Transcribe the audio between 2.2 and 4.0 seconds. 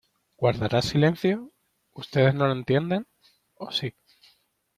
no lo entienden, o si?